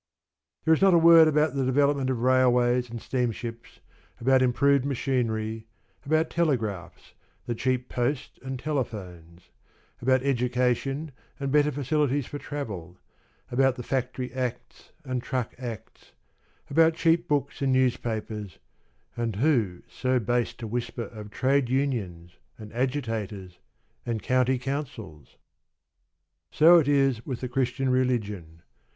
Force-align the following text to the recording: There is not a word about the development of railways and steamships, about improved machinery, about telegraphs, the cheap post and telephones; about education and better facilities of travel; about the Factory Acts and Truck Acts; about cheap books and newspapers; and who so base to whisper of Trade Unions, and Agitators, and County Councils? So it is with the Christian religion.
There 0.65 0.73
is 0.73 0.81
not 0.81 0.95
a 0.95 0.97
word 0.97 1.27
about 1.27 1.53
the 1.53 1.63
development 1.63 2.09
of 2.09 2.21
railways 2.23 2.89
and 2.89 2.99
steamships, 2.99 3.81
about 4.19 4.41
improved 4.41 4.83
machinery, 4.83 5.67
about 6.07 6.31
telegraphs, 6.31 7.13
the 7.45 7.53
cheap 7.53 7.87
post 7.87 8.39
and 8.41 8.57
telephones; 8.57 9.51
about 10.01 10.23
education 10.23 11.11
and 11.39 11.51
better 11.51 11.71
facilities 11.71 12.33
of 12.33 12.41
travel; 12.41 12.97
about 13.51 13.75
the 13.75 13.83
Factory 13.83 14.33
Acts 14.33 14.91
and 15.03 15.21
Truck 15.21 15.53
Acts; 15.59 16.13
about 16.67 16.95
cheap 16.95 17.27
books 17.27 17.61
and 17.61 17.71
newspapers; 17.71 18.57
and 19.15 19.35
who 19.35 19.83
so 19.87 20.19
base 20.19 20.51
to 20.55 20.65
whisper 20.65 21.03
of 21.09 21.29
Trade 21.29 21.69
Unions, 21.69 22.37
and 22.57 22.73
Agitators, 22.73 23.59
and 24.03 24.23
County 24.23 24.57
Councils? 24.57 25.37
So 26.49 26.79
it 26.79 26.87
is 26.87 27.23
with 27.23 27.41
the 27.41 27.47
Christian 27.47 27.89
religion. 27.89 28.63